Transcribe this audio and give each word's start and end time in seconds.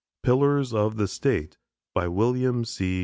PILLARS 0.23 0.73
OF 0.73 0.97
THE 0.97 1.07
STATE 1.07 1.57
WILLIAM 1.95 2.65
C. 2.65 2.99